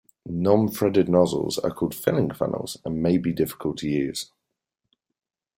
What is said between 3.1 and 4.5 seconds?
be difficult to use.